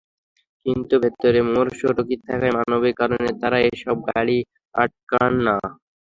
[0.65, 4.37] কিন্তু ভেতরে মুমূর্ষু রোগী থাকায় মানবিক কারণে তাঁরা এসব গাড়ি
[4.75, 5.55] আটকান না।